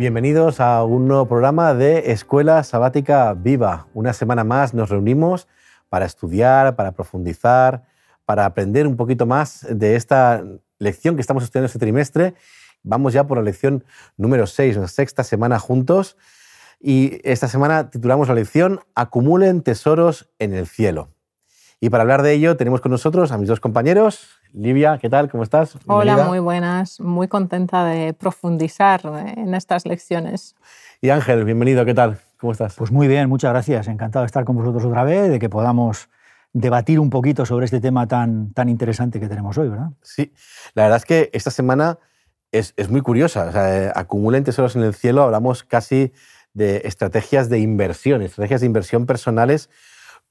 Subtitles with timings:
[0.00, 3.86] Bienvenidos a un nuevo programa de Escuela Sabática Viva.
[3.92, 5.46] Una semana más nos reunimos
[5.90, 7.82] para estudiar, para profundizar,
[8.24, 10.42] para aprender un poquito más de esta
[10.78, 12.32] lección que estamos estudiando este trimestre.
[12.82, 13.84] Vamos ya por la lección
[14.16, 16.16] número 6, la sexta semana juntos.
[16.80, 21.10] Y esta semana titulamos la lección Acumulen tesoros en el cielo.
[21.82, 24.28] Y para hablar de ello tenemos con nosotros a mis dos compañeros.
[24.52, 25.30] Livia, ¿qué tal?
[25.30, 25.78] ¿Cómo estás?
[25.86, 27.00] Hola, muy buenas.
[27.00, 29.00] Muy contenta de profundizar
[29.34, 30.56] en estas lecciones.
[31.00, 32.18] Y Ángel, bienvenido, ¿qué tal?
[32.38, 32.74] ¿Cómo estás?
[32.74, 33.88] Pues muy bien, muchas gracias.
[33.88, 36.10] Encantado de estar con vosotros otra vez, de que podamos
[36.52, 39.88] debatir un poquito sobre este tema tan, tan interesante que tenemos hoy, ¿verdad?
[40.02, 40.34] Sí,
[40.74, 41.98] la verdad es que esta semana
[42.52, 43.46] es, es muy curiosa.
[43.46, 46.12] O sea, eh, acumulen tesoros en el cielo, hablamos casi
[46.52, 49.70] de estrategias de inversión, estrategias de inversión personales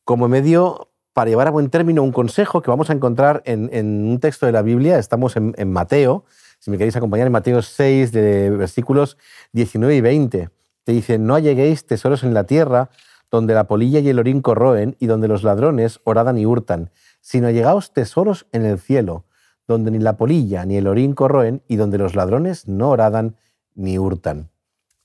[0.03, 0.88] como medio
[1.19, 4.53] para llevar a buen término un consejo que vamos a encontrar en, un texto de
[4.53, 4.97] la Biblia.
[4.97, 6.23] Estamos en, Mateo,
[6.59, 9.17] si me queréis acompañar, en Mateo 6, de versículos
[9.51, 10.49] 19 y 20.
[10.85, 12.89] Te dice, no alleguéis tesoros en la tierra
[13.29, 16.89] donde la polilla y el orín corroen y donde los ladrones oradan y hurtan,
[17.19, 19.25] sino allegaos tesoros en el cielo,
[19.67, 23.35] donde ni la polilla ni el orín corroen y donde los ladrones no oradan
[23.75, 24.51] ni hurtan.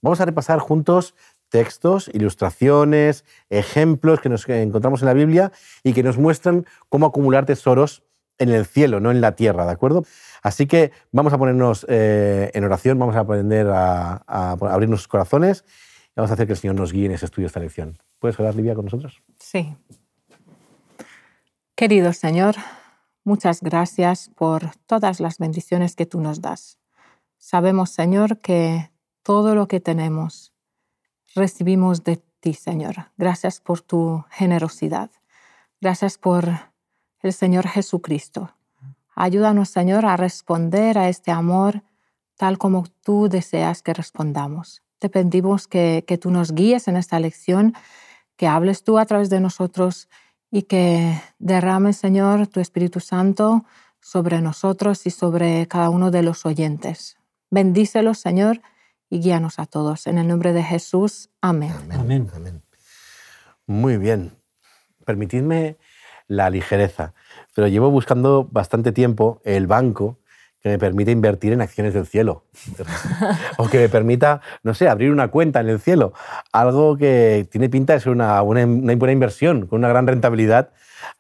[0.01, 1.17] Vamos a repasar juntos
[1.55, 5.53] textos, ilustraciones, ejemplos que nos encontramos en la Biblia
[5.85, 8.03] y que nos muestran cómo acumular tesoros
[8.39, 10.05] en el cielo, no en la tierra, ¿de acuerdo?
[10.43, 15.07] Así que vamos a ponernos eh, en oración, vamos a aprender a, a abrir nuestros
[15.07, 15.65] corazones
[16.09, 17.99] y vamos a hacer que el Señor nos guíe en ese estudio, esta lección.
[18.19, 19.23] ¿Puedes orar, Livia, con nosotros?
[19.39, 19.77] Sí.
[21.77, 22.57] Querido Señor,
[23.23, 26.81] muchas gracias por todas las bendiciones que tú nos das.
[27.39, 28.91] Sabemos, Señor, que
[29.23, 30.54] todo lo que tenemos
[31.35, 33.11] recibimos de ti, Señor.
[33.17, 35.11] Gracias por tu generosidad.
[35.81, 36.49] Gracias por
[37.23, 38.55] el Señor Jesucristo.
[39.15, 41.83] Ayúdanos, Señor, a responder a este amor
[42.37, 44.83] tal como tú deseas que respondamos.
[44.99, 47.75] Te que, que tú nos guíes en esta lección,
[48.37, 50.09] que hables tú a través de nosotros
[50.51, 53.65] y que derrames, Señor, tu Espíritu Santo
[54.01, 57.17] sobre nosotros y sobre cada uno de los oyentes.
[57.51, 58.61] Bendícelos, Señor,
[59.15, 60.09] y guíanos a todos.
[60.09, 61.73] En el nombre de Jesús, amén.
[61.93, 62.29] Amén.
[62.35, 62.63] amén.
[63.65, 64.33] Muy bien.
[65.07, 65.77] Permitidme
[66.27, 67.15] la ligereza,
[67.55, 70.19] pero llevo buscando bastante tiempo el banco
[70.61, 72.47] que me permite invertir en acciones del cielo.
[73.59, 76.13] o que me permita, no sé, abrir una cuenta en el cielo.
[76.51, 80.71] Algo que tiene pinta de ser una, una, buena inversión, con una gran rentabilidad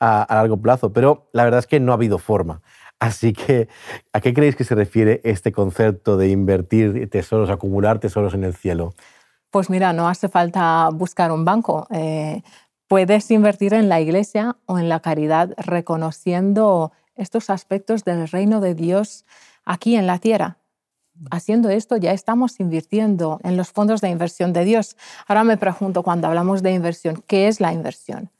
[0.00, 0.92] a, a largo plazo.
[0.92, 2.60] Pero la verdad es que no ha habido forma.
[3.00, 3.68] Así que,
[4.12, 8.54] ¿a qué creéis que se refiere este concepto de invertir tesoros, acumular tesoros en el
[8.54, 8.94] cielo?
[9.50, 11.86] Pues mira, no hace falta buscar un banco.
[11.90, 12.42] Eh,
[12.88, 18.74] puedes invertir en la iglesia o en la caridad reconociendo estos aspectos del reino de
[18.74, 19.24] Dios
[19.64, 20.58] aquí en la tierra.
[21.30, 24.96] Haciendo esto ya estamos invirtiendo en los fondos de inversión de Dios.
[25.28, 28.30] Ahora me pregunto, cuando hablamos de inversión, ¿qué es la inversión?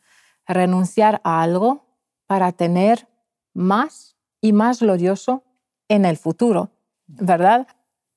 [0.46, 1.84] Renunciar a algo
[2.26, 3.06] para tener
[3.52, 4.13] más
[4.44, 5.42] y más glorioso
[5.88, 6.70] en el futuro,
[7.06, 7.66] ¿verdad?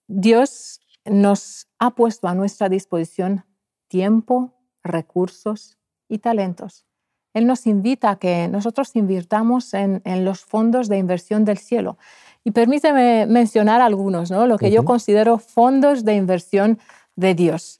[0.07, 3.45] Dios nos ha puesto a nuestra disposición
[3.87, 4.51] tiempo,
[4.83, 5.77] recursos
[6.09, 6.85] y talentos.
[7.33, 11.97] Él nos invita a que nosotros invirtamos en, los fondos de inversión del cielo.
[12.43, 14.47] Y permíteme mencionar algunos, ¿no?
[14.47, 16.77] lo que yo considero fondos de inversión
[17.15, 17.79] de Dios.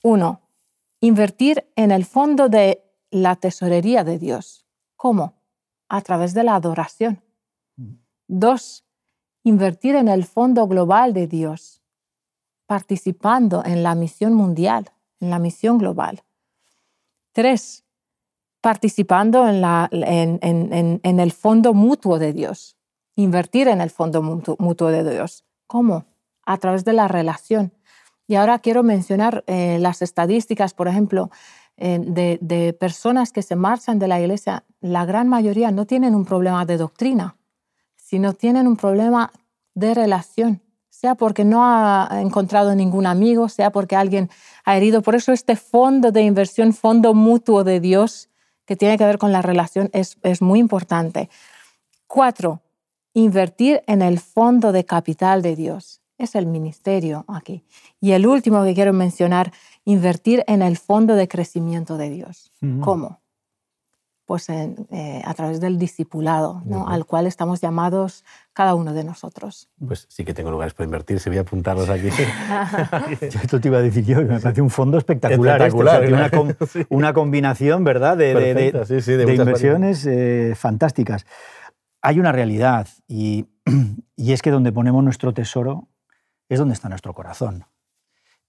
[0.00, 0.42] Uno,
[1.00, 4.64] invertir en el fondo de la tesorería de Dios.
[4.94, 5.34] ¿Cómo?
[5.88, 7.23] A través de la adoración.
[8.26, 8.84] Dos,
[9.42, 11.82] invertir en el fondo global de Dios,
[12.66, 14.90] participando en la misión mundial,
[15.20, 16.22] en la misión global.
[17.32, 17.84] Tres,
[18.60, 22.76] participando en, la, en, el fondo mutuo de Dios,
[23.16, 25.44] invertir en el fondo mutuo, de Dios.
[25.66, 26.06] ¿Cómo?
[26.46, 27.72] A través de la relación.
[28.26, 31.30] Y ahora quiero mencionar eh, las estadísticas, por ejemplo,
[31.76, 34.64] eh, de, de personas que se marchan de la iglesia.
[34.80, 37.36] La gran mayoría no tienen un problema de doctrina
[38.14, 39.32] si no tienen un problema
[39.74, 44.30] de relación, sea porque no ha encontrado ningún amigo, sea porque alguien
[44.64, 45.02] ha herido.
[45.02, 48.28] Por eso este fondo de inversión, fondo mutuo de Dios,
[48.66, 51.28] que tiene que ver con la relación, es, es muy importante.
[52.06, 52.62] Cuatro,
[53.14, 56.00] invertir en el fondo de capital de Dios.
[56.16, 57.64] Es el ministerio aquí.
[58.00, 59.50] Y el último que quiero mencionar,
[59.84, 62.52] invertir en el fondo de crecimiento de Dios.
[62.80, 63.23] ¿Cómo?
[64.34, 69.68] Pues eh, a través del discipulado, al cual estamos llamados cada uno de nosotros.
[69.86, 72.08] Pues sí que tengo lugares para invertir, se voy a apuntarlos aquí.
[73.20, 75.62] esto te iba a decir yo, me parece un fondo espectacular.
[75.62, 76.32] espectacular
[76.88, 78.72] una, combinación, ¿verdad?, de,
[79.36, 81.26] inversiones eh, fantásticas.
[82.02, 83.46] Hay una realidad y,
[84.16, 85.86] y es que donde ponemos nuestro tesoro
[86.48, 87.66] es donde está nuestro corazón.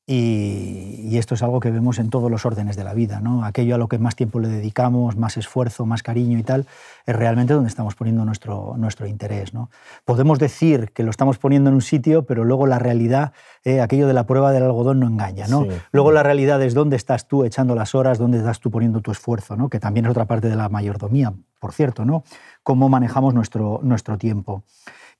[0.07, 3.45] Y, esto es algo que vemos en todos los órdenes de la vida, ¿no?
[3.45, 6.67] Aquello a lo que más tiempo le dedicamos, más esfuerzo, más cariño y tal,
[7.05, 9.69] es realmente donde estamos poniendo nuestro, nuestro interés, ¿no?
[10.03, 13.31] Podemos decir que lo estamos poniendo en un sitio, pero luego la realidad,
[13.63, 15.65] eh, aquello de la prueba del algodón no engaña, ¿no?
[15.93, 19.11] Luego la realidad es dónde estás tú echando las horas, dónde estás tú poniendo tu
[19.11, 19.69] esfuerzo, ¿no?
[19.69, 22.23] Que también es otra parte de la mayordomía, por cierto, ¿no?
[22.61, 24.63] Cómo manejamos nuestro, nuestro tiempo.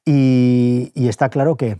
[0.06, 1.80] y está claro que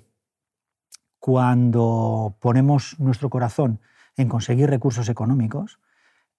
[1.26, 3.80] cuando ponemos nuestro corazón
[4.16, 5.80] en conseguir recursos económicos,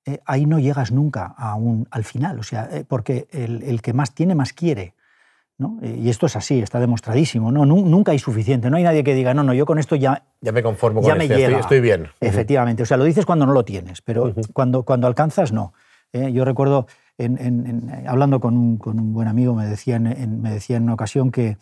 [0.05, 3.93] eh, ahí no llegas nunca a un, al final, o sea, eh, porque el, que
[3.93, 4.95] más tiene, más quiere.
[5.59, 5.81] ¿no?
[5.83, 7.51] Eh, y esto es así, está demostradísimo.
[7.51, 7.67] ¿no?
[7.67, 10.23] Nunca hay suficiente, no hay nadie que diga, no, no, yo con esto ya...
[10.41, 12.07] Ya me conformo con esto, estoy, bien.
[12.21, 15.73] Efectivamente, o sea, lo dices cuando no lo tienes, pero cuando, cuando alcanzas, no.
[16.13, 16.87] yo recuerdo,
[18.07, 21.33] hablando con un, con un, buen amigo, me decía en, me decía en una ocasión
[21.33, 21.57] que,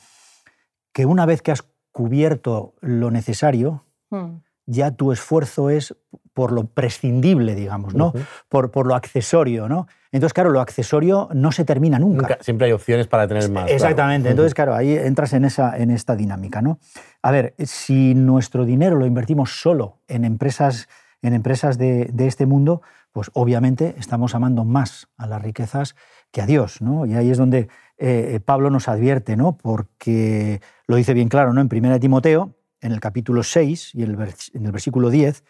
[0.92, 4.40] que una vez que has cubierto lo necesario, hmm.
[4.66, 5.94] ya tu esfuerzo es
[6.32, 8.12] por lo prescindible, digamos, ¿no?
[8.48, 9.86] por, por, lo accesorio, ¿no?
[10.10, 12.36] Entonces, claro, lo accesorio no se termina nunca.
[12.40, 13.70] siempre hay opciones para tener más.
[13.70, 14.28] Exactamente.
[14.30, 16.80] Entonces, claro, ahí entras en, esa, en esta dinámica, ¿no?
[17.22, 20.88] A ver, si nuestro dinero lo invertimos solo en empresas,
[21.22, 22.82] en empresas de, de este mundo,
[23.14, 25.94] pues obviamente estamos amando más a las riquezas
[26.32, 27.06] que a Dios, ¿no?
[27.06, 29.56] Y ahí es donde eh, Pablo nos advierte, ¿no?
[29.56, 31.60] Porque lo dice bien claro, ¿no?
[31.60, 35.44] En 1 Timoteo, en el capítulo 6 y en el, versículo 10,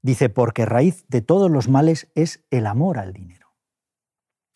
[0.00, 3.48] dice, porque raíz de todos los males es el amor al dinero.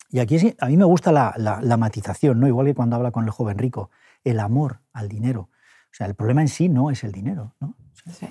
[0.09, 2.47] Y aquí a mí me gusta la, matización, ¿no?
[2.47, 3.91] igual que cuando habla con el joven rico,
[4.23, 5.49] el amor al dinero.
[5.91, 7.55] O sea, el problema en sí no es el dinero.
[7.59, 7.75] ¿no?
[7.93, 8.29] Sí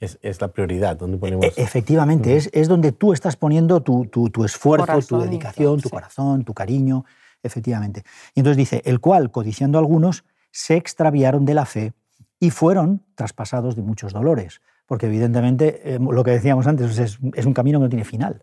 [0.00, 1.44] es, la prioridad, donde ponemos...
[1.44, 6.44] E, efectivamente, es, es, donde tú estás poniendo tu, tu, esfuerzo, tu dedicación, tu corazón,
[6.44, 7.04] tu cariño,
[7.42, 8.02] efectivamente.
[8.34, 11.92] Y entonces dice, el cual, codiciando algunos, se extraviaron de la fe
[12.38, 14.60] y fueron traspasados de muchos dolores.
[14.86, 18.42] Porque evidentemente, eh, lo que decíamos antes, es, es un camino que no tiene final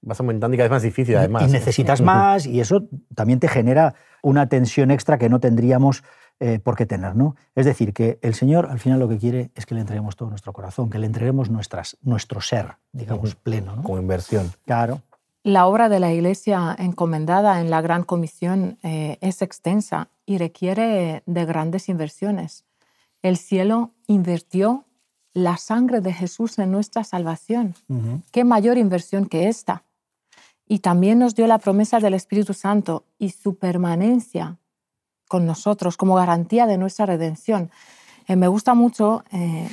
[0.00, 1.44] vas aumentando y cada vez más difícil además.
[1.48, 6.02] Y necesitas más y eso también te genera una tensión extra que no tendríamos
[6.40, 7.16] eh, por qué tener.
[7.16, 7.34] ¿no?
[7.54, 10.30] Es decir, que el Señor al final lo que quiere es que le entreguemos todo
[10.30, 13.76] nuestro corazón, que le entreguemos nuestras, nuestro ser, digamos, pleno.
[13.76, 13.82] ¿no?
[13.82, 14.52] Como inversión.
[14.64, 15.02] Claro.
[15.42, 21.22] La obra de la Iglesia encomendada en la Gran Comisión eh, es extensa y requiere
[21.26, 22.64] de grandes inversiones.
[23.22, 24.84] El cielo invirtió
[25.32, 27.74] la sangre de Jesús en nuestra salvación.
[28.32, 29.84] ¿Qué mayor inversión que esta?
[30.66, 34.58] Y también nos dio la promesa del Espíritu Santo y su permanencia
[35.28, 37.70] con nosotros como garantía de nuestra redención.
[38.26, 39.68] Eh, me gusta mucho eh,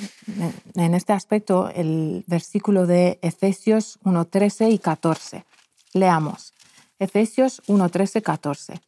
[0.75, 5.45] en este aspecto el versículo de Efesios 1.13 y 14.
[5.93, 6.53] Leamos.
[6.99, 8.81] Efesios 1.13, 14.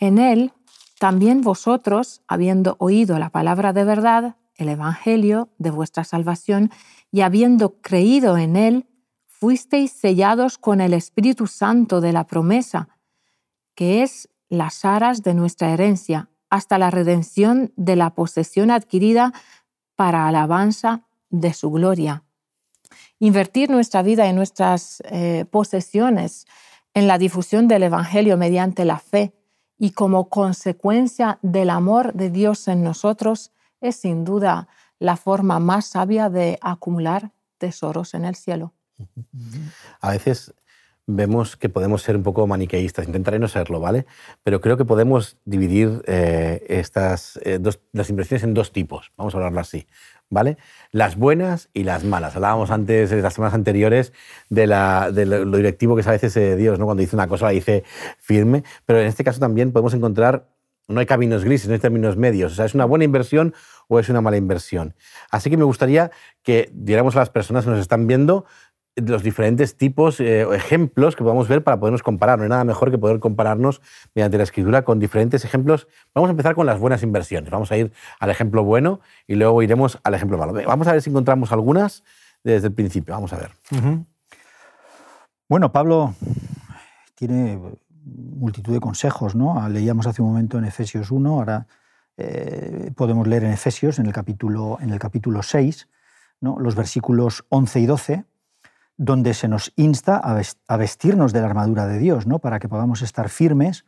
[0.00, 0.52] En él
[0.98, 6.70] también vosotros, habiendo oído la palabra de verdad, el Evangelio de vuestra salvación,
[7.10, 8.86] y habiendo creído en él,
[9.26, 12.88] fuisteis sellados con el Espíritu Santo de la promesa,
[13.74, 19.32] que es las aras de nuestra herencia, hasta la redención de la posesión adquirida
[19.96, 22.22] para alabanza de su gloria.
[23.18, 26.46] Invertir nuestra vida y nuestras eh, posesiones
[26.94, 29.34] en la difusión del Evangelio mediante la fe
[29.78, 35.86] y como consecuencia del amor de Dios en nosotros es sin duda la forma más
[35.86, 38.72] sabia de acumular tesoros en el cielo.
[40.00, 40.54] A veces
[41.06, 43.06] vemos que podemos ser un poco maniqueístas.
[43.06, 44.06] Intentaré no serlo, ¿vale?
[44.42, 47.60] Pero creo que podemos dividir eh, estas, eh,
[47.92, 49.86] las inversiones en dos tipos, vamos a hablarlo así,
[50.30, 50.56] ¿vale?
[50.92, 52.36] Las buenas y las malas.
[52.36, 54.12] Hablábamos antes, en las semanas anteriores,
[54.48, 56.86] de, la, de, lo directivo que es a veces eh, Dios, ¿no?
[56.86, 57.84] Cuando dice una cosa la dice
[58.18, 60.48] firme, pero en este caso también podemos encontrar,
[60.88, 63.54] no hay caminos grises, no hay términos medios, o sea, es una buena inversión
[63.88, 64.94] o es una mala inversión.
[65.30, 66.10] Así que me gustaría
[66.42, 68.44] que diéramos a las personas que nos están viendo
[68.96, 72.38] los diferentes tipos eh, o ejemplos que podamos ver para podernos comparar.
[72.38, 73.80] No hay nada mejor que poder compararnos
[74.14, 75.88] mediante la escritura con diferentes ejemplos.
[76.14, 77.50] Vamos a empezar con las buenas inversiones.
[77.50, 80.52] Vamos a ir al ejemplo bueno y luego iremos al ejemplo malo.
[80.52, 82.04] Vamos a ver si encontramos algunas
[82.44, 83.14] desde el principio.
[83.14, 83.50] Vamos a ver.
[85.48, 86.14] Bueno, Pablo
[87.16, 87.58] tiene
[88.04, 89.68] multitud de consejos, ¿no?
[89.68, 91.66] Leíamos hace un momento en Efesios 1, ahora
[92.16, 95.88] eh, podemos leer en Efesios, en el capítulo, en el capítulo 6,
[96.40, 96.58] ¿no?
[96.60, 98.24] los versículos 11 y 12
[98.96, 102.38] donde se nos insta a vestirnos de la armadura de Dios, ¿no?
[102.38, 103.84] para que podamos estar firmes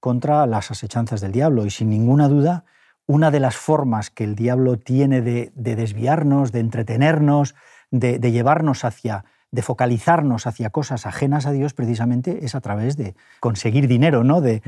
[0.00, 1.66] contra las asechanzas del diablo.
[1.66, 2.64] Y sin ninguna duda,
[3.06, 7.54] una de las formas que el diablo tiene de, desviarnos, de entretenernos,
[7.90, 13.14] de, llevarnos hacia de focalizarnos hacia cosas ajenas a Dios precisamente es a través de
[13.40, 14.40] conseguir dinero, ¿no?
[14.40, 14.62] de,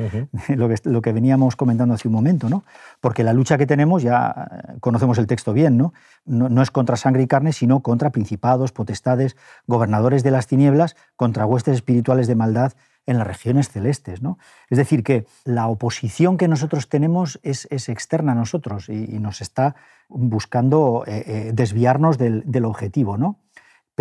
[0.48, 2.48] lo, que, lo, que, veníamos comentando hace un momento.
[2.48, 2.64] ¿no?
[3.00, 5.92] Porque la lucha que tenemos, ya conocemos el texto bien, ¿no?
[6.24, 9.36] No, no es contra sangre y carne, sino contra principados, potestades,
[9.66, 12.72] gobernadores de las tinieblas, contra huestes espirituales de maldad
[13.06, 14.22] en las regiones celestes.
[14.22, 14.38] ¿no?
[14.68, 19.74] Es decir, que la oposición que nosotros tenemos es, externa a nosotros y, nos está
[20.08, 23.18] buscando eh, eh, desviarnos del, objetivo.
[23.18, 23.38] ¿no?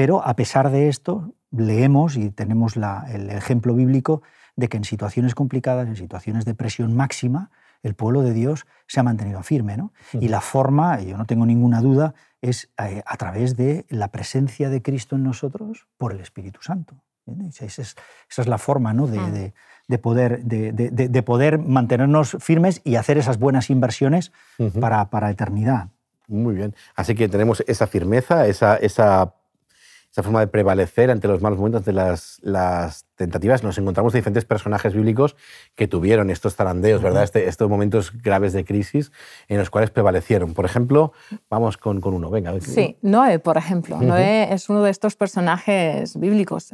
[0.01, 4.23] Pero a pesar de esto, leemos y tenemos el ejemplo bíblico
[4.55, 7.51] de que en situaciones complicadas, en situaciones de presión máxima,
[7.83, 9.77] el pueblo de Dios se ha mantenido firme.
[9.77, 9.93] ¿no?
[10.13, 14.71] Y la forma, yo no tengo ninguna duda, es eh, a través de la presencia
[14.71, 16.95] de Cristo en nosotros por el Espíritu Santo.
[17.47, 19.05] Esa es, la forma ¿no?
[19.05, 19.53] de,
[19.87, 19.97] ah.
[19.99, 24.31] poder, de, poder mantenernos firmes y hacer esas buenas inversiones
[24.79, 25.89] para, para eternidad.
[26.27, 26.73] Muy bien.
[26.95, 29.35] Así que tenemos esa firmeza, esa, esa
[30.11, 33.63] esa forma de prevalecer ante los malos momentos, ante las, tentativas.
[33.63, 35.37] Nos encontramos diferentes personajes bíblicos
[35.75, 37.23] que tuvieron estos zarandeos, ¿verdad?
[37.23, 39.11] Este, estos momentos graves de crisis
[39.47, 40.53] en los cuales prevalecieron.
[40.53, 41.13] Por ejemplo,
[41.49, 42.29] vamos con, con uno.
[42.29, 42.59] Venga.
[42.59, 44.01] Sí, Noé, por ejemplo.
[44.01, 46.71] Noé es uno de estos personajes bíblicos.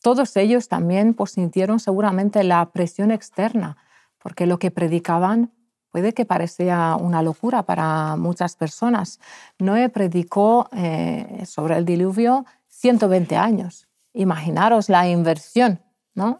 [0.00, 3.76] Todos ellos también pues, sintieron seguramente la presión externa,
[4.22, 5.52] porque lo que predicaban
[5.90, 9.18] puede que parecía una locura para muchas personas.
[9.58, 12.44] Noé predicó eh, sobre el diluvio
[12.78, 13.88] 120 años.
[14.12, 15.80] Imaginaros la inversión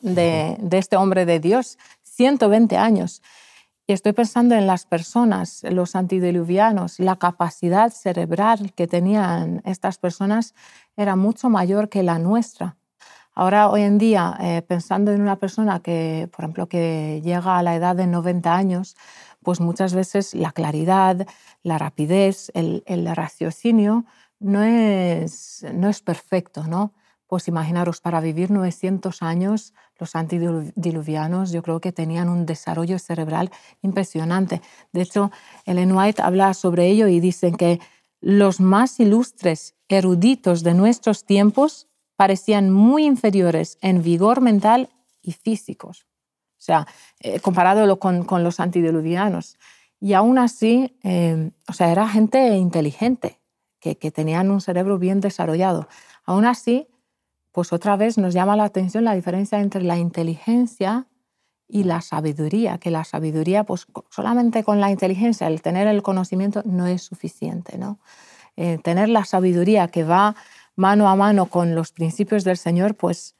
[0.02, 3.22] de, este hombre de Dios, 120 años.
[3.88, 10.54] Y estoy pensando en las personas, los antidiluvianos, la capacidad cerebral que tenían estas personas
[10.96, 12.76] era mucho mayor que la nuestra.
[13.34, 17.62] Ahora, hoy en día, eh, pensando en una persona que, por ejemplo, que llega a
[17.62, 18.96] la edad de 90 años,
[19.42, 21.26] pues muchas veces la claridad,
[21.62, 24.04] la rapidez, el, el raciocinio
[24.40, 26.92] no es, no es perfecto, ¿no?
[27.26, 33.50] Pues imaginaros, para vivir 900 años, los antidiluvianos yo creo que tenían un desarrollo cerebral
[33.82, 34.62] impresionante.
[34.92, 35.30] De hecho,
[35.66, 37.80] Ellen White habla sobre ello y dicen que
[38.20, 44.88] los más ilustres eruditos de nuestros tiempos parecían muy inferiores en vigor mental
[45.22, 46.06] y físicos.
[46.58, 46.86] O sea,
[47.20, 49.58] eh, comparado con, con, los antidiluvianos.
[50.00, 53.38] Y aún así, eh, o sea, era gente inteligente,
[53.80, 55.88] que, tenían un cerebro bien desarrollado.
[56.24, 56.88] Aún así,
[57.52, 61.06] pues otra vez nos llama la atención la diferencia entre la inteligencia
[61.68, 66.62] y la sabiduría, que la sabiduría, pues solamente con la inteligencia, el tener el conocimiento
[66.64, 67.98] no es suficiente, ¿no?
[68.56, 70.34] Eh, tener la sabiduría que va
[70.74, 73.36] mano a mano con los principios del Señor, pues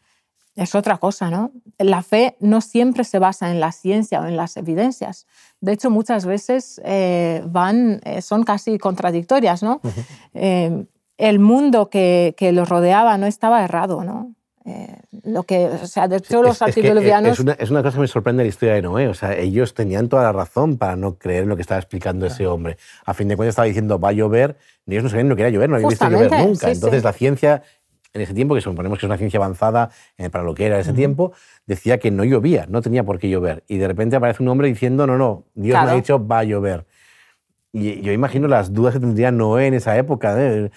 [0.59, 1.53] es otra cosa, ¿no?
[1.79, 5.27] La fe no siempre se basa en la ciencia o en las evidencias.
[5.61, 9.81] De hecho, muchas veces eh, van, eh, son casi contradictorias, ¿no?
[10.35, 10.85] Eh,
[11.17, 14.35] el mundo que, que, los rodeaba no estaba errado, ¿no?
[15.25, 18.07] lo que, o sea, de hecho, los es, es, una, es, una, cosa que me
[18.07, 19.09] sorprende la historia de Noé.
[19.09, 22.27] O sea, ellos tenían toda la razón para no creer en lo que estaba explicando
[22.27, 22.77] ese hombre.
[23.05, 25.71] A fin de cuentas estaba diciendo, va a llover, ellos no sabían no quería llover,
[25.71, 26.71] no habían visto llover nunca.
[26.71, 27.62] Entonces la ciencia
[28.12, 30.79] en ese tiempo, que suponemos que es una ciencia avanzada eh, para lo que era
[30.79, 31.33] ese tiempo,
[31.67, 33.65] decía que no llovía, no tenía por qué llover.
[33.69, 36.45] Y de repente aparece un hombre diciendo, no, no, Dios me ha dicho va a
[36.45, 36.87] llover.
[37.70, 40.34] Y yo imagino las dudas que tendría Noé en esa época.
[40.38, 40.70] ¿eh?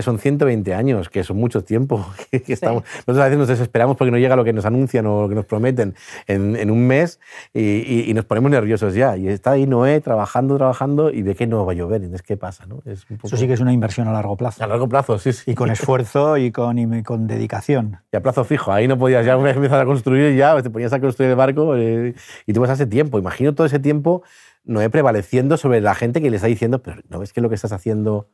[0.00, 2.06] son 120 años, que son mucho tiempo.
[2.48, 5.22] Que estamos, Nosotros a veces nos desesperamos porque no llega lo que nos anuncian o
[5.22, 5.94] lo que nos prometen
[6.26, 7.18] en, un mes
[7.52, 9.16] y, nos ponemos nerviosos ya.
[9.16, 12.02] Y está ahí Noé trabajando, trabajando y de qué no va a llover.
[12.02, 12.66] Entonces, ¿qué pasa?
[12.66, 12.80] ¿no?
[12.84, 14.62] Es Eso sí que es una inversión a largo plazo.
[14.62, 15.50] A largo plazo, sí, sí.
[15.50, 17.98] Y con esfuerzo y con, y con dedicación.
[18.12, 18.72] Y a plazo fijo.
[18.72, 22.14] Ahí no podías ya empezar a construir ya, te ponías a construir el barco eh,
[22.46, 23.18] y tú vas hace tiempo.
[23.18, 24.22] Imagino todo ese tiempo
[24.68, 27.56] Noé prevaleciendo sobre la gente que le está diciendo, pero ¿no ves que lo que
[27.56, 28.28] estás haciendo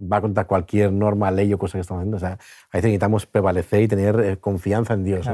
[0.00, 2.16] va contra cualquier norma, ley o cosa que estamos haciendo.
[2.16, 5.28] O sea, a veces necesitamos prevalecer y tener eh, confianza en Dios.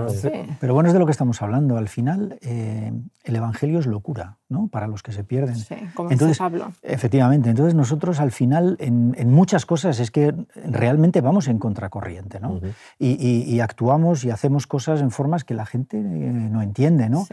[0.61, 1.77] Pero bueno, es de lo que estamos hablando.
[1.77, 2.93] Al final, eh,
[3.25, 4.69] el Evangelio es locura ¿no?
[4.69, 5.57] para los que se pierden.
[5.57, 6.73] Sí, como entonces, hablo.
[6.83, 7.51] Efectivamente.
[7.51, 12.41] Entonces nosotros al final, en, muchas cosas, es que realmente vamos en contracorriente.
[12.41, 12.61] ¿no?
[12.99, 17.09] y, actuamos y hacemos cosas en formas que la gente eh, no entiende.
[17.09, 17.27] ¿no?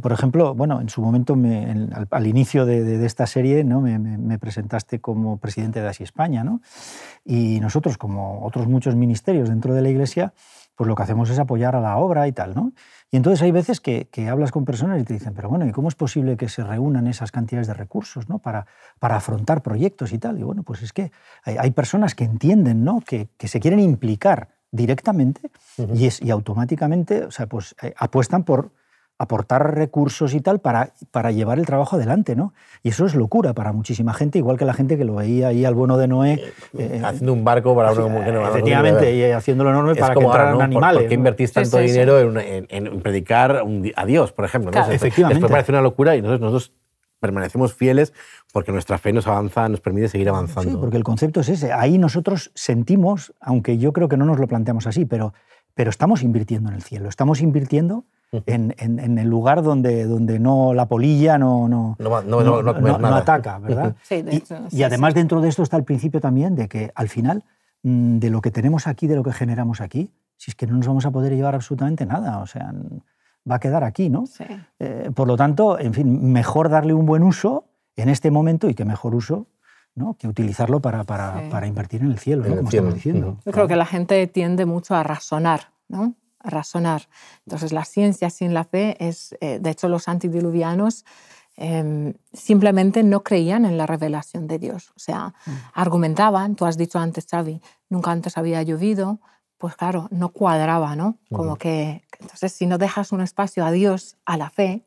[0.00, 1.36] por ejemplo, bueno, en su momento,
[2.10, 3.80] al, inicio de, esta serie, ¿no?
[3.80, 6.44] Me, me, presentaste como presidente de Así España.
[6.44, 6.60] ¿no?
[7.24, 10.32] Y nosotros, como otros muchos ministerios dentro de la Iglesia,
[10.78, 12.72] pues lo que hacemos es apoyar a la obra y tal, ¿no?
[13.10, 15.88] Y entonces hay veces que, hablas con personas y te dicen, pero bueno, ¿y cómo
[15.88, 18.38] es posible que se reúnan esas cantidades de recursos ¿no?
[18.38, 18.66] para,
[19.00, 20.38] para afrontar proyectos y tal?
[20.38, 21.10] Y bueno, pues es que
[21.42, 23.00] hay, personas que entienden ¿no?
[23.00, 25.50] que, que, se quieren implicar directamente
[25.94, 28.70] y, es, y automáticamente o sea, pues, eh, apuestan por
[29.18, 32.54] aportar recursos y tal para, para llevar el trabajo adelante, ¿no?
[32.84, 35.64] Y eso es locura para muchísima gente, igual que la gente que lo veía ahí
[35.64, 36.34] al bueno de Noé.
[36.34, 40.14] Eh, eh, haciendo un barco para uno como que no Efectivamente, y haciéndolo enorme para
[40.14, 41.02] que entraran animales.
[41.02, 43.64] ¿Por qué invertís tanto dinero en, predicar
[43.96, 44.70] a Dios, por ejemplo?
[44.70, 45.34] efectivamente.
[45.34, 46.72] Después parece una locura y nosotros, nosotros
[47.18, 48.12] permanecemos fieles
[48.52, 50.70] porque nuestra fe nos avanza, nos permite seguir avanzando.
[50.70, 51.72] Sí, porque el concepto es ese.
[51.72, 55.34] Ahí nosotros sentimos, aunque yo creo que no nos lo planteamos así, pero,
[55.74, 60.74] pero estamos invirtiendo en el cielo, estamos invirtiendo en, en, el lugar donde, donde no
[60.74, 63.96] la polilla no, no, no, ataca, ¿verdad?
[64.02, 66.92] Sí, de hecho, y, y, además dentro de esto está el principio también de que
[66.94, 67.44] al final
[67.82, 70.76] mm, de lo que tenemos aquí, de lo que generamos aquí, si es que no
[70.76, 72.72] nos vamos a poder llevar absolutamente nada, o sea,
[73.50, 74.26] va a quedar aquí, ¿no?
[74.26, 74.44] Sí.
[74.78, 77.64] Eh, por lo tanto, en fin, mejor darle un buen uso
[77.96, 79.46] en este momento y que mejor uso
[79.94, 80.14] ¿no?
[80.14, 82.56] que utilizarlo para, para, para, invertir en el cielo, ¿no?
[82.56, 83.38] como estamos diciendo.
[83.44, 86.14] Yo creo que la gente tiende mucho a razonar, ¿no?
[86.48, 87.08] Razonar.
[87.46, 91.04] Entonces, la ciencia sin la fe es, eh, de hecho, los antidiluvianos
[91.56, 94.90] em, simplemente no creían en la revelación de Dios.
[94.96, 95.50] O sea, mm.
[95.74, 99.20] argumentaban, tú has dicho antes, Xavi, nunca antes había llovido,
[99.58, 101.18] pues claro, no cuadraba, ¿no?
[101.32, 104.86] Como que, entonces, si no dejas un espacio a Dios, a la fe,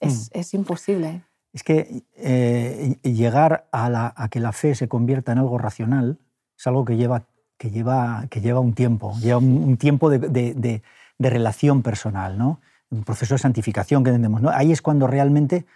[0.00, 0.38] es, mm.
[0.38, 1.24] es imposible.
[1.52, 6.18] Es que eh, llegar a, que la fe se convierta en algo racional
[6.56, 7.26] es algo que lleva,
[7.58, 10.82] que lleva, que lleva un tiempo, lleva un, tiempo de,
[11.18, 12.60] relación personal, ¿no?
[12.90, 14.40] un proceso de santificación que entendemos.
[14.40, 14.50] ¿no?
[14.50, 15.66] Ahí es cuando realmente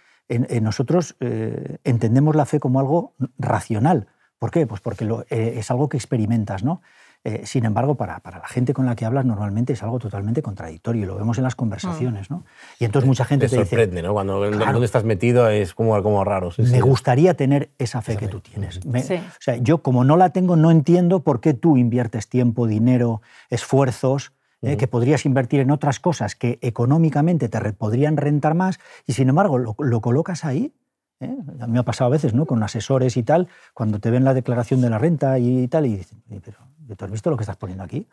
[0.61, 4.07] nosotros eh, entendemos la fe como algo racional.
[4.39, 4.65] ¿Por qué?
[4.65, 6.63] Pues porque eh, es algo que experimentas.
[6.63, 6.81] ¿no?
[7.25, 10.41] Eh, sin embargo, para, para, la gente con la que hablas normalmente es algo totalmente
[10.41, 12.29] contradictorio y lo vemos en las conversaciones.
[12.29, 12.43] ¿no?
[12.79, 14.11] Y entonces mucha gente te, te sorprende, ¿no?
[14.11, 16.51] Cuando donde estás metido es como, como raro.
[16.57, 18.79] me gustaría tener esa fe que tú tienes.
[18.85, 18.91] O
[19.39, 24.33] sea, yo como no la tengo, no entiendo por qué tú inviertes tiempo, dinero, esfuerzos,
[24.61, 29.27] eh, que podrías invertir en otras cosas que económicamente te podrían rentar más y sin
[29.27, 30.71] embargo lo, lo colocas ahí
[31.19, 31.37] ¿eh?
[31.59, 32.45] A mí me ha pasado a veces, ¿no?
[32.45, 35.97] Con asesores y tal, cuando te ven la declaración de la renta y tal, y
[35.97, 36.57] dicen, pero
[36.97, 38.07] ¿tú has visto lo que estás poniendo aquí?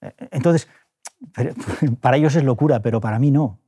[0.00, 0.68] Eh, Entonces,
[2.00, 3.58] para ellos es locura, pero para mí no.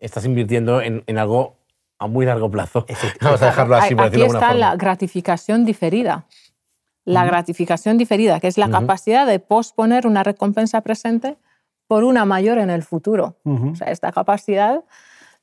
[0.00, 1.56] Estás invirtiendo en, algo
[1.98, 2.86] a muy largo plazo.
[3.20, 3.94] Vamos a dejarlo así.
[3.98, 6.26] Aquí está la gratificación diferida.
[7.04, 11.38] La gratificación diferida, que es la capacidad de posponer una recompensa presente
[11.86, 13.38] por una mayor en el futuro.
[13.44, 14.84] O sea, esta capacidad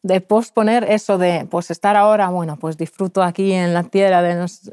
[0.04, 4.36] de posponer eso de, pues estar ahora, bueno, pues disfruto aquí en la tierra de
[4.36, 4.71] nos...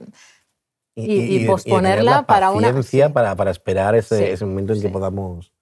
[0.94, 2.72] Y, posponerla para una...
[3.12, 5.52] Para, para esperar ese, ese momento en que podamos...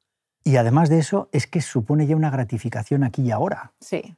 [0.43, 3.73] Y además de eso, es que supone ya una gratificación aquí y ahora.
[3.81, 4.17] Sí.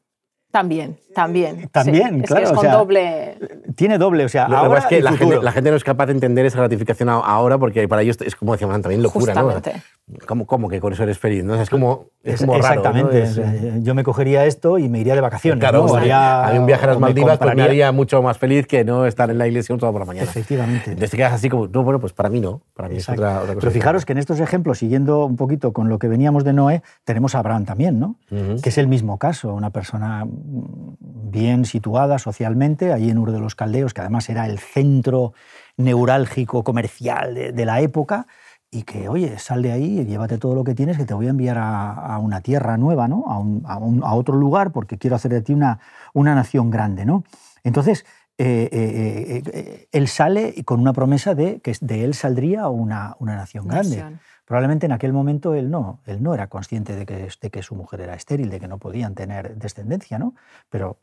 [0.52, 1.70] También, también.
[1.72, 2.44] También, claro.
[2.44, 3.38] Es con doble.
[3.74, 5.12] Tiene doble, o sea, ahora es que la
[5.50, 8.78] gente, no es capaz de entender esa gratificación ahora porque para ellos es como decíamos
[8.82, 9.72] también locura, Justamente.
[10.06, 10.18] ¿no?
[10.26, 11.42] ¿Cómo, ¿Cómo, que con eso eres feliz?
[11.42, 11.54] ¿no?
[11.54, 13.24] Es como, es como Exactamente.
[13.24, 15.58] Raro, Yo me cogería esto y me iría de vacaciones.
[15.58, 15.94] Claro, ¿no?
[15.94, 19.06] haría, a un viaje a las Maldivas pues me haría mucho más feliz que no
[19.06, 20.24] estar en la iglesia un sábado por la mañana.
[20.24, 20.90] Efectivamente.
[20.90, 22.60] Entonces te quedas así como, no, bueno, pues para mí no.
[22.74, 23.60] Para mí es otra, otra, cosa.
[23.60, 26.82] Pero fijaros que en estos ejemplos, siguiendo un poquito con lo que veníamos de Noé,
[27.04, 28.16] tenemos a Abraham también, ¿no?
[28.28, 33.54] Que es el mismo caso, una persona bien situada socialmente, allí en Ur de los
[33.54, 35.32] Caldeos, que además era el centro
[35.76, 38.26] neurálgico comercial de, la época,
[38.70, 41.30] y que, oye, sal de ahí, llévate todo lo que tienes, que te voy a
[41.30, 43.24] enviar a, una tierra nueva, ¿no?
[43.66, 45.80] A, otro lugar, porque quiero hacer de ti una,
[46.14, 47.04] una nación grande.
[47.04, 47.24] ¿no?
[47.64, 48.04] Entonces,
[48.38, 53.36] eh, eh, eh, él sale con una promesa de que de él saldría una, una
[53.36, 54.04] nación grande.
[54.52, 57.74] Probablemente en aquel momento él no, él no era consciente de que, de que su
[57.74, 60.34] mujer era estéril, de que no podían tener descendencia, ¿no?
[60.68, 60.98] Pero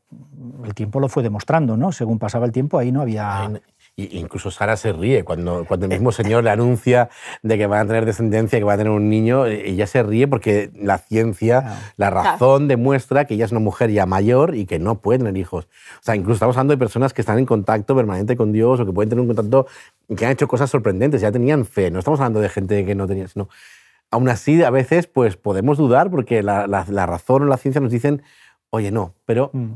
[0.64, 1.92] el tiempo lo fue demostrando, ¿no?
[1.92, 3.50] Según pasaba el tiempo, ahí no había...
[4.12, 7.10] Incluso Sara se ríe cuando, cuando el mismo señor le anuncia
[7.44, 10.28] de que va a tener descendencia, que va a tener un niño, ella se ríe
[10.28, 14.80] porque la ciencia, la razón demuestra que ella es una mujer ya mayor y que
[14.80, 15.66] no puede tener hijos.
[15.66, 18.86] O sea, incluso estamos hablando de personas que están en contacto permanente con Dios o
[18.86, 19.68] que pueden tener un contacto,
[20.16, 21.92] que han hecho cosas sorprendentes, ya tenían fe.
[21.92, 23.50] No estamos hablando de gente que no tenía, sino...
[24.12, 27.92] Aún así, a veces pues, podemos dudar porque la, la, razón o la ciencia nos
[27.92, 28.24] dicen,
[28.72, 29.52] oye, no, pero...
[29.54, 29.74] Mm.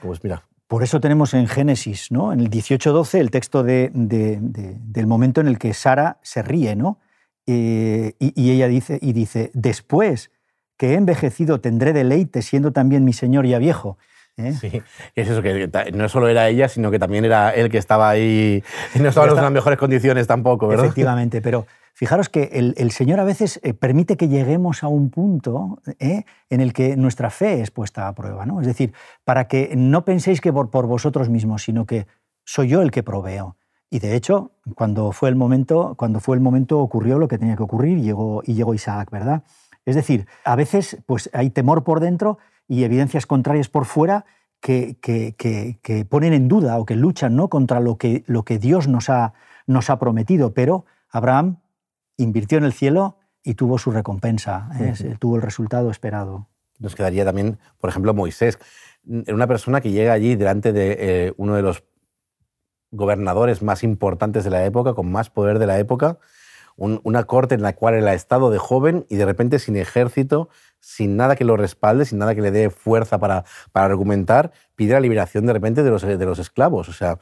[0.00, 2.32] Pues mira, por eso tenemos en Génesis, ¿no?
[2.32, 7.00] en el 18.12, el texto de, del momento en el que Sara se ríe, ¿no?
[7.48, 10.30] Eh, y, ella dice, y dice, después
[10.76, 13.98] que he envejecido tendré deleite siendo también mi señor ya viejo.
[14.36, 14.52] ¿eh?
[14.52, 14.80] Sí,
[15.16, 18.62] es eso, que no solo era ella, sino que también era él que estaba ahí,
[18.94, 20.84] no estaba en las mejores condiciones tampoco, ¿verdad?
[20.84, 25.82] Efectivamente, pero Fijaros que el, Señor a veces eh, permite que lleguemos a un punto
[25.98, 28.46] eh, en el que nuestra fe es puesta a prueba.
[28.46, 28.60] ¿no?
[28.60, 28.92] Es decir,
[29.24, 32.06] para que no penséis que por, vosotros mismos, sino que
[32.44, 33.56] soy yo el que proveo.
[33.90, 37.56] Y de hecho, cuando fue el momento, cuando fue el momento ocurrió lo que tenía
[37.56, 39.42] que ocurrir y llegó, y llegó Isaac, ¿verdad?
[39.84, 44.24] Es decir, a veces pues, hay temor por dentro y evidencias contrarias por fuera
[44.60, 47.48] que, que, ponen en duda o que luchan ¿no?
[47.48, 49.32] contra lo que, lo que Dios nos ha,
[49.66, 50.54] nos ha prometido.
[50.54, 51.58] Pero Abraham
[52.22, 54.68] invirtió en el cielo y tuvo su recompensa,
[55.18, 56.48] tuvo el resultado esperado.
[56.78, 58.58] Nos quedaría también, por ejemplo, Moisés,
[59.04, 61.84] una persona que llega allí delante de eh, uno de los
[62.90, 66.18] gobernadores más importantes de la época, con más poder de la época,
[66.76, 70.48] una corte en la cual él ha estado de joven y de repente sin ejército,
[70.78, 74.94] sin nada que lo respalde, sin nada que le dé fuerza para, para argumentar, pide
[74.94, 76.88] la liberación de repente de los, de los esclavos.
[76.88, 77.18] O sea,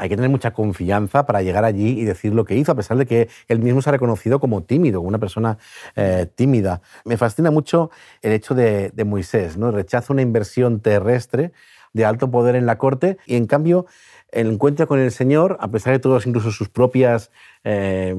[0.00, 2.96] hay que tener mucha confianza para llegar allí y decir lo que hizo, a pesar
[2.96, 5.58] de que él mismo se ha reconocido como tímido, una persona
[5.94, 6.80] eh, tímida.
[7.04, 7.90] Me fascina mucho
[8.22, 9.70] el hecho de, Moisés, ¿no?
[9.70, 11.52] rechaza una inversión terrestre
[11.92, 13.84] de alto poder en la corte y en cambio
[14.32, 17.30] el encuentro con el Señor, a pesar de todas incluso sus propias
[17.64, 18.14] eh,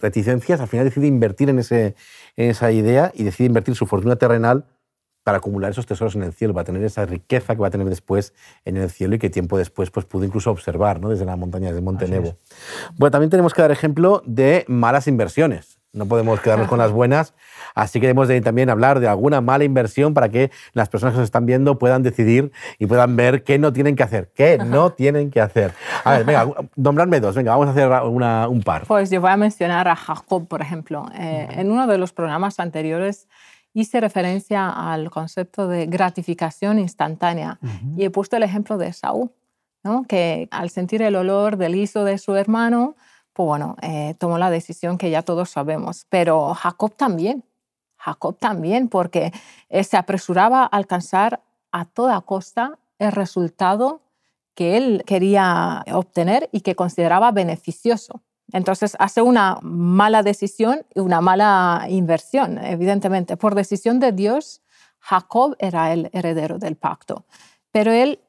[0.00, 4.64] reticencias, al final decide invertir en esa idea y decide invertir su fortuna terrenal
[5.24, 7.88] para acumular esos tesoros en el cielo, para tener esa riqueza que va a tener
[7.88, 11.08] después en el cielo y que tiempo después pues, pudo incluso observar ¿no?
[11.08, 12.36] desde la montaña de Monte Nebo.
[12.96, 15.78] Bueno, también tenemos que dar ejemplo de malas inversiones.
[15.94, 17.34] No podemos quedarnos con las buenas,
[17.74, 21.18] así que debemos de también hablar de alguna mala inversión para que las personas que
[21.18, 24.92] nos están viendo puedan decidir y puedan ver qué no tienen que hacer, qué no
[24.92, 25.74] tienen que hacer.
[26.04, 28.86] A ver, venga, nombradme dos, venga, vamos a hacer una, un par.
[28.86, 31.04] Pues yo voy a mencionar a Jacob, por ejemplo.
[31.14, 33.28] Eh, en uno de los programas anteriores
[33.74, 37.58] hice referencia al concepto de gratificación instantánea
[37.96, 39.30] y he puesto el ejemplo de Saúl,
[39.82, 40.04] ¿no?
[40.04, 42.96] que al sentir el olor del hizo de su hermano,
[43.32, 46.06] pues bueno, eh, tomó la decisión que ya todos sabemos.
[46.10, 47.44] Pero Jacob también,
[47.96, 49.32] Jacob también, porque
[49.82, 54.02] se apresuraba a alcanzar a toda costa el resultado
[54.54, 58.22] que él quería obtener y que consideraba beneficioso.
[58.52, 63.36] Entonces hace una mala decisión y una mala inversión, evidentemente.
[63.36, 64.62] Por decisión de Dios,
[65.00, 67.24] Jacob era el heredero del pacto,
[67.70, 68.20] pero él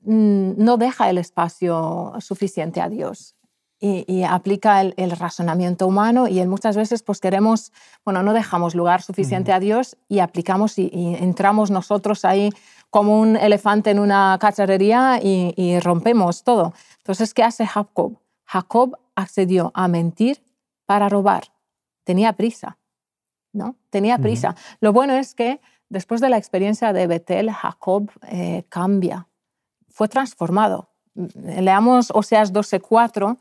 [0.00, 3.36] mm, no deja el espacio suficiente a Dios
[3.78, 7.72] y, aplica el, razonamiento humano y muchas veces pues queremos,
[8.04, 12.50] bueno, no dejamos lugar suficiente a Dios y aplicamos y, entramos nosotros ahí
[12.88, 16.72] como un elefante en una cacharrería y, y rompemos todo.
[16.98, 18.16] Entonces, ¿qué hace Jacob?
[18.46, 20.42] Jacob accedió a mentir
[20.86, 21.52] para robar.
[22.04, 22.78] Tenía prisa,
[23.52, 23.76] ¿no?
[23.90, 24.54] Tenía prisa.
[24.80, 29.28] Lo bueno es que después de la experiencia de Betel, Jacob eh, cambia,
[29.88, 30.90] fue transformado.
[31.14, 33.38] Leamos Oseas 12:4,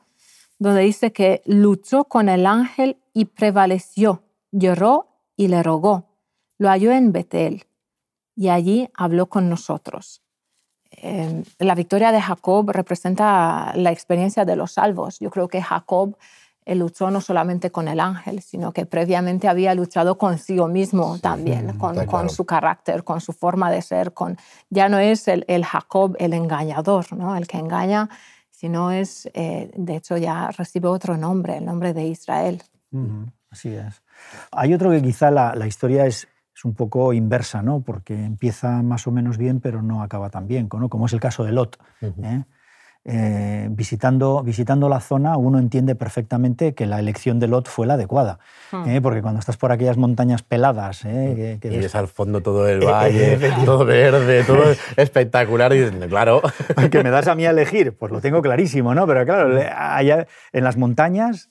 [0.58, 6.06] donde dice que luchó con el ángel y prevaleció, lloró y le rogó.
[6.58, 7.66] Lo halló en Betel
[8.36, 10.25] y allí habló con nosotros.
[11.02, 15.20] Em, la victoria de Jacob representa la experiencia de los salvos.
[15.20, 16.18] Yo creo que Jacob
[16.66, 21.78] eh, luchó no solamente con el ángel, sino que previamente había luchado consigo mismo también,
[21.78, 24.14] con, su carácter, con su forma de ser.
[24.14, 24.38] Con,
[24.70, 27.36] ya no es el, Jacob el engañador, ¿no?
[27.36, 28.10] el que engaña,
[28.50, 32.64] sino es, eh, de hecho ya recibe otro nombre, el nombre de Israel.
[33.52, 34.02] Así es.
[34.52, 37.82] Hay otro que quizá la, la historia es es un poco inversa, ¿no?
[37.82, 40.90] porque empieza más o menos bien, pero no acaba tan bien, ¿no?
[40.90, 41.78] como es el caso de Lot.
[42.02, 42.44] ¿eh?
[43.08, 47.94] Eh, visitando, visitando la zona, uno entiende perfectamente que la elección de Lot fue la
[47.94, 48.40] adecuada.
[48.72, 48.90] Hmm.
[48.90, 49.00] ¿eh?
[49.00, 51.02] Porque cuando estás por aquellas montañas peladas.
[51.04, 54.64] Que, y ves al fondo todo el valle, todo verde, todo
[54.98, 55.72] espectacular.
[55.74, 56.42] Y dices, claro.
[56.90, 59.06] Que me das a mí a elegir, pues lo tengo clarísimo, ¿no?
[59.06, 61.48] Pero claro, allá en las montañas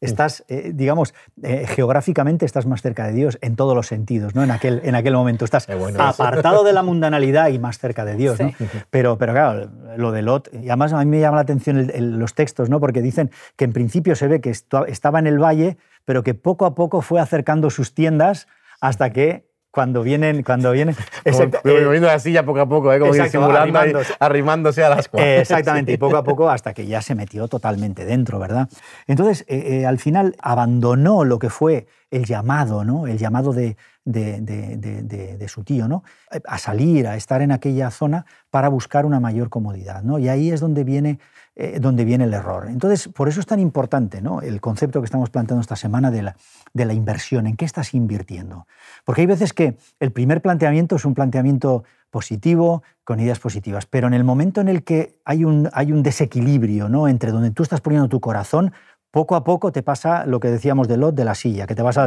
[0.00, 4.42] estás, eh, digamos, eh, geográficamente estás más cerca de Dios en todos los sentidos, ¿no?
[4.42, 8.40] En aquel, en aquel momento estás apartado de la mundanalidad y más cerca de Dios,
[8.40, 8.52] ¿no?
[8.90, 12.34] Pero, pero claro, lo de Lot, y además a mí me llama la atención los
[12.34, 12.80] textos, ¿no?
[12.80, 16.66] Porque dicen que en principio se ve que estaba en el valle, pero que poco
[16.66, 18.46] a poco fue acercando sus tiendas
[18.80, 20.96] hasta que cuando vienen, cuando vienen.
[21.64, 22.98] moviendo la silla poco a poco, ¿eh?
[22.98, 24.82] como simulando, arrimándose.
[24.82, 25.28] a las cuatro.
[25.28, 28.70] exactamente, y poco a poco hasta que ya se metió totalmente dentro, ¿verdad?
[29.06, 33.06] Entonces, eh, eh, al final abandonó lo que fue el llamado, ¿no?
[33.06, 33.76] El llamado de,
[34.06, 36.04] de, su tío, ¿no?
[36.46, 40.18] A salir, a estar en aquella zona para buscar una mayor comodidad, ¿no?
[40.18, 41.18] Y ahí es donde viene
[41.58, 42.66] eh, donde viene el error.
[42.68, 44.42] Entonces, por eso es tan importante ¿no?
[44.42, 46.36] el concepto que estamos planteando esta semana de la,
[46.74, 48.66] de la inversión, en qué estás invirtiendo.
[49.06, 54.06] Porque hay veces que el primer planteamiento es un planteamiento positivo, con ideas positivas, pero
[54.06, 57.08] en el momento en el que hay un, hay un desequilibrio ¿no?
[57.08, 58.72] entre donde tú estás poniendo tu corazón,
[59.16, 61.80] poco a poco te pasa lo que decíamos de Lot de la silla, que te
[61.80, 61.98] vas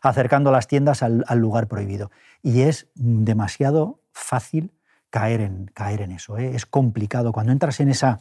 [0.00, 2.10] acercando las tiendas al, lugar prohibido.
[2.42, 4.72] Y es demasiado fácil
[5.10, 6.38] caer en, caer en eso.
[6.38, 6.52] ¿eh?
[6.54, 7.32] Es complicado.
[7.32, 8.20] Cuando entras en esa,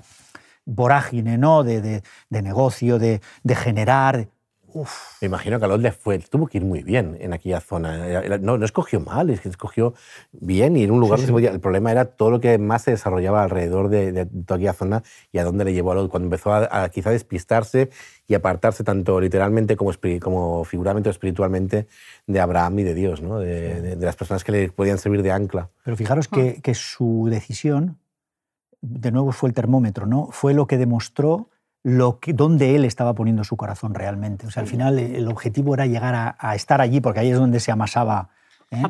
[0.66, 1.64] vorágine ¿no?
[1.64, 4.28] de, de, negocio, de, de generar,
[5.22, 8.22] Me imagino que a fue, tuvo que ir muy bien en aquella zona.
[8.40, 9.94] No, no escogió mal, es que escogió
[10.32, 11.52] bien y en un lugar donde se podía.
[11.52, 15.38] El problema era todo lo que más se desarrollaba alrededor de, toda aquella zona y
[15.38, 17.90] a dónde le llevó a Lot cuando empezó a, quizá despistarse
[18.28, 21.88] y apartarse tanto literalmente como, como figuramente o espiritualmente
[22.28, 23.40] de Abraham y de Dios, ¿no?
[23.40, 25.70] de, las personas que le podían servir de ancla.
[25.84, 28.00] Pero fijaros que, que su decisión,
[28.82, 30.30] de nuevo fue el termómetro, ¿no?
[30.32, 31.50] fue lo que demostró
[31.84, 34.48] lo que, dónde él estaba poniendo su corazón realmente.
[34.48, 37.60] O sea, al final el objetivo era llegar a, estar allí, porque ahí es donde
[37.60, 38.30] se amasaba.
[38.72, 38.84] ¿eh?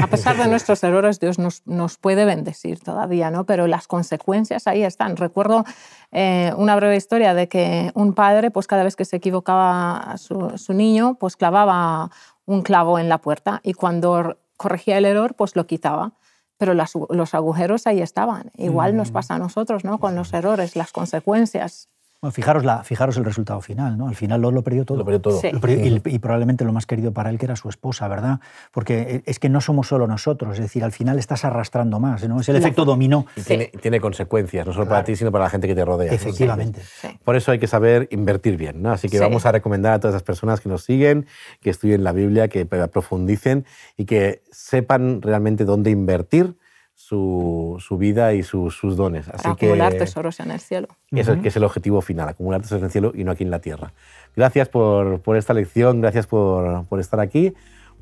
[0.00, 3.46] A, pesar de nuestros errores, Dios nos, nos, puede bendecir todavía, ¿no?
[3.46, 5.16] Pero las consecuencias ahí están.
[5.16, 5.64] Recuerdo
[6.10, 10.58] eh, una breve historia de que un padre, pues cada vez que se equivocaba su,
[10.58, 12.10] su niño, pues clavaba
[12.44, 16.12] un clavo en la puerta y cuando corregía el error, pues lo quitaba
[16.58, 18.50] pero los agujeros ahí estaban.
[18.56, 19.12] Igual nos mm.
[19.12, 19.98] pasa a nosotros, ¿no?
[19.98, 21.90] Con los errores, las consecuencias
[22.30, 24.08] fijaros, la, fijaros el resultado final, ¿no?
[24.08, 24.98] Al final lo, lo perdió todo.
[24.98, 25.40] Lo perdió todo.
[25.42, 28.40] y, probablemente lo más querido para él, que era su esposa, ¿verdad?
[28.72, 32.40] Porque es que no somos solo nosotros, es decir, al final estás arrastrando más, ¿no?
[32.40, 33.26] Es el efecto dominó.
[33.36, 36.12] Y tiene, consecuencias, no solo para ti, sino para la gente que te rodea.
[36.12, 36.82] Efectivamente.
[37.24, 38.92] Por eso hay que saber invertir bien, ¿no?
[38.92, 41.26] Así que vamos a recomendar a todas las personas que nos siguen,
[41.60, 43.64] que estudien la Biblia, que profundicen
[43.96, 46.56] y que sepan realmente dónde invertir
[46.96, 49.28] su, su vida y sus dones.
[49.28, 50.88] Así acumular tesoros en el cielo.
[51.12, 53.50] Eso que es el objetivo final, acumular tesoros en el cielo y no aquí en
[53.50, 53.92] la tierra.
[54.34, 57.52] Gracias por, por esta lección, gracias por, por, estar aquí,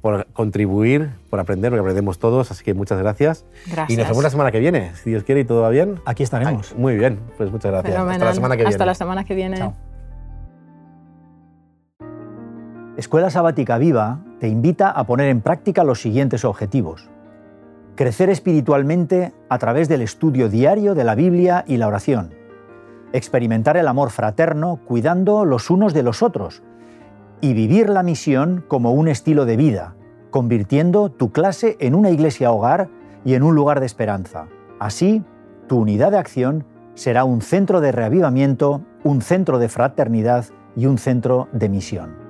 [0.00, 3.44] por contribuir, por aprender, porque aprendemos todos, así que muchas gracias.
[3.66, 3.90] Gracias.
[3.90, 6.00] Y nos vemos la semana que viene, si Dios quiere y todo va bien.
[6.06, 6.74] Aquí estaremos.
[6.76, 7.96] muy bien, pues muchas gracias.
[7.96, 8.74] Hasta la semana que viene.
[8.74, 9.56] Hasta la semana que viene.
[9.56, 9.74] Chao.
[12.96, 17.10] Escuela Sabática Viva te invita a poner en práctica los siguientes objetivos
[17.94, 22.34] crecer espiritualmente a través del estudio diario de la Biblia y la oración,
[23.12, 26.62] experimentar el amor fraterno cuidando los unos de los otros
[27.40, 29.94] y vivir la misión como un estilo de vida,
[30.30, 32.88] convirtiendo tu clase en una iglesia hogar
[33.24, 34.48] y en un lugar de esperanza.
[34.80, 35.22] Así,
[35.68, 40.98] tu unidad de acción será un centro de reavivamiento, un centro de fraternidad y un
[40.98, 42.23] centro de misión.